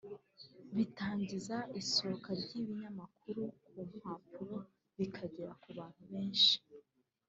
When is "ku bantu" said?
5.61-6.03